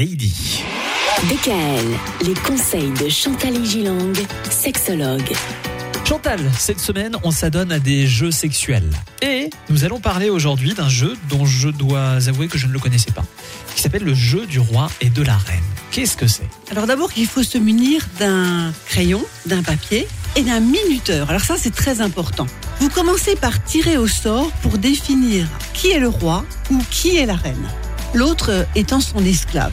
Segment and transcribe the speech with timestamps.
[0.00, 0.62] Lady.
[1.24, 1.84] DKL,
[2.24, 4.12] les conseils de Chantal Gilang,
[4.48, 5.32] sexologue.
[6.08, 8.92] Chantal, cette semaine, on s'adonne à des jeux sexuels.
[9.22, 12.78] Et nous allons parler aujourd'hui d'un jeu dont je dois avouer que je ne le
[12.78, 13.24] connaissais pas,
[13.74, 15.64] qui s'appelle le jeu du roi et de la reine.
[15.90, 16.48] Qu'est-ce que c'est?
[16.70, 20.06] Alors d'abord, il faut se munir d'un crayon, d'un papier
[20.36, 21.28] et d'un minuteur.
[21.28, 22.46] Alors ça, c'est très important.
[22.78, 27.26] Vous commencez par tirer au sort pour définir qui est le roi ou qui est
[27.26, 27.68] la reine.
[28.14, 29.72] L'autre étant son esclave.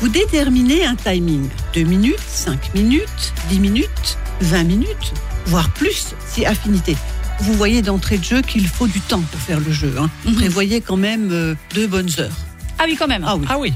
[0.00, 1.48] Vous déterminez un timing.
[1.74, 5.12] 2 minutes, 5 minutes, 10 minutes, 20 minutes,
[5.46, 6.96] voire plus si affinité.
[7.40, 9.94] Vous voyez d'entrée de jeu qu'il faut du temps pour faire le jeu.
[9.98, 10.10] Hein.
[10.24, 10.34] Mhm.
[10.34, 12.36] Prévoyez quand même euh, deux bonnes heures.
[12.78, 13.24] Ah oui, quand même.
[13.26, 13.46] Ah oui.
[13.48, 13.72] Ah oui.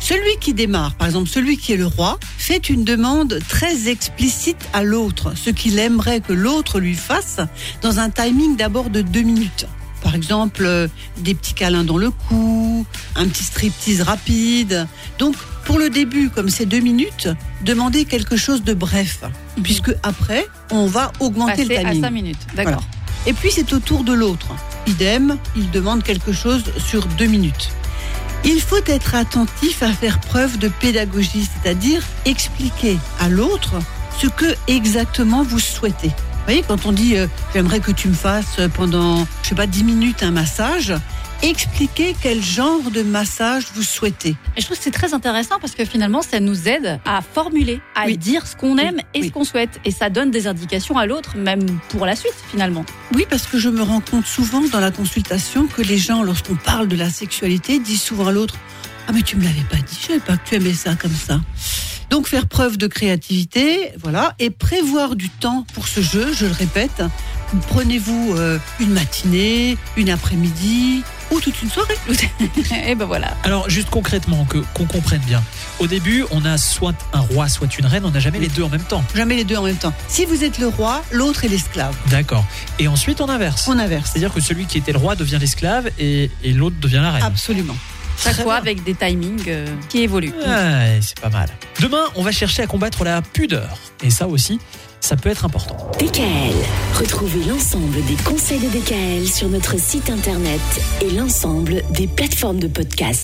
[0.00, 4.68] Celui qui démarre, par exemple celui qui est le roi, fait une demande très explicite
[4.74, 7.38] à l'autre, ce qu'il aimerait que l'autre lui fasse
[7.80, 9.66] dans un timing d'abord de deux minutes.
[10.14, 10.86] Par exemple, euh,
[11.18, 12.86] des petits câlins dans le cou,
[13.16, 14.86] un petit striptease rapide.
[15.18, 17.28] Donc, pour le début, comme c'est deux minutes,
[17.62, 19.22] demandez quelque chose de bref,
[19.56, 19.62] Mhm.
[19.64, 22.00] puisque après, on va augmenter Passer le à timing.
[22.00, 22.46] 5 minutes.
[22.54, 22.84] D'accord.
[23.26, 24.46] Et puis c'est au tour de l'autre.
[24.86, 27.70] Idem, il demande quelque chose sur deux minutes.
[28.44, 33.74] Il faut être attentif à faire preuve de pédagogie, c'est-à-dire expliquer à l'autre
[34.22, 36.12] ce que exactement vous souhaitez.
[36.46, 39.66] Vous voyez, quand on dit euh, j'aimerais que tu me fasses pendant, je sais pas,
[39.66, 40.92] 10 minutes un massage,
[41.42, 44.36] expliquez quel genre de massage vous souhaitez.
[44.54, 47.80] Et je trouve que c'est très intéressant parce que finalement, ça nous aide à formuler,
[47.94, 48.18] à Oui.
[48.18, 49.28] dire ce qu'on aime Oui, et oui.
[49.28, 49.80] ce qu'on souhaite.
[49.86, 52.84] Et ça donne des indications à l'autre, même pour la suite, finalement.
[53.14, 56.56] Oui, parce que je me rends compte souvent dans la consultation que les gens, lorsqu'on
[56.56, 58.56] parle de la sexualité, disent souvent à l'autre
[59.08, 61.14] Ah, mais tu me l'avais pas dit, je savais pas que tu aimais ça comme
[61.14, 61.40] ça.
[62.14, 66.52] Donc, faire preuve de créativité, voilà, et prévoir du temps pour ce jeu, je le
[66.52, 67.02] répète.
[67.66, 71.96] Prenez-vous euh, une matinée, une après-midi ou toute une soirée.
[72.86, 73.36] et ben voilà.
[73.42, 75.42] Alors, juste concrètement, que qu'on comprenne bien.
[75.80, 78.62] Au début, on a soit un roi, soit une reine, on n'a jamais les deux
[78.62, 79.02] en même temps.
[79.16, 79.92] Jamais les deux en même temps.
[80.06, 81.96] Si vous êtes le roi, l'autre est l'esclave.
[82.10, 82.44] D'accord.
[82.78, 83.66] Et ensuite, on inverse.
[83.66, 84.10] On inverse.
[84.12, 87.24] C'est-à-dire que celui qui était le roi devient l'esclave et, et l'autre devient la reine.
[87.24, 87.74] Absolument.
[88.24, 88.54] Chaque fois bien.
[88.54, 90.32] avec des timings euh, qui évoluent.
[90.46, 91.48] Ouais, c'est pas mal.
[91.80, 93.76] Demain, on va chercher à combattre la pudeur.
[94.02, 94.58] Et ça aussi,
[95.00, 95.76] ça peut être important.
[95.98, 96.54] DKL,
[96.98, 100.60] retrouvez l'ensemble des conseils de DKL sur notre site internet
[101.02, 103.12] et l'ensemble des plateformes de podcast.